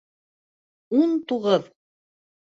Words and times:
Ун 1.01 1.13
туғыҙ 1.33 1.69